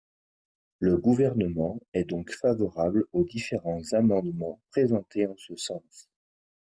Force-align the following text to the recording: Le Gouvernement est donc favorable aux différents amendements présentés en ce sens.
Le 0.79 0.97
Gouvernement 0.97 1.79
est 1.93 2.05
donc 2.09 2.31
favorable 2.31 3.05
aux 3.13 3.23
différents 3.23 3.83
amendements 3.91 4.59
présentés 4.71 5.27
en 5.27 5.37
ce 5.37 5.55
sens. 5.55 6.09